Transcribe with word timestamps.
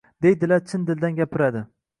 deydiganlar, 0.25 0.63
chin 0.71 0.87
dildan 0.87 1.21
gapiradi… 1.23 1.67